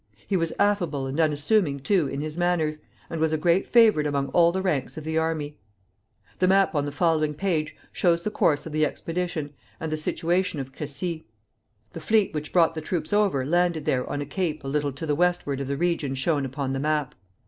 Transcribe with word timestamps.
He 0.25 0.35
was 0.35 0.51
affable 0.57 1.05
and 1.05 1.19
unassuming, 1.19 1.79
too, 1.79 2.07
in 2.07 2.21
his 2.21 2.35
manners, 2.35 2.79
and 3.07 3.21
was 3.21 3.31
a 3.33 3.37
great 3.37 3.67
favorite 3.67 4.07
among 4.07 4.29
all 4.29 4.51
the 4.51 4.63
ranks 4.63 4.97
of 4.97 5.03
the 5.03 5.19
army. 5.19 5.57
The 6.39 6.47
map 6.47 6.73
on 6.73 6.85
the 6.85 6.91
following 6.91 7.35
page 7.35 7.75
shows 7.91 8.23
the 8.23 8.31
course 8.31 8.65
of 8.65 8.71
the 8.71 8.83
expedition, 8.83 9.53
and 9.79 9.91
the 9.91 9.97
situation 9.97 10.59
of 10.59 10.73
Crecy. 10.73 11.27
The 11.93 12.01
fleet 12.01 12.33
which 12.33 12.51
brought 12.51 12.73
the 12.73 12.81
troops 12.81 13.13
over 13.13 13.45
landed 13.45 13.85
there 13.85 14.09
on 14.09 14.21
a 14.21 14.25
cape 14.25 14.63
a 14.63 14.67
little 14.67 14.91
to 14.91 15.05
the 15.05 15.13
westward 15.13 15.61
of 15.61 15.67
the 15.67 15.77
region 15.77 16.15
shown 16.15 16.45
upon 16.45 16.73
the 16.73 16.79
map. 16.79 17.13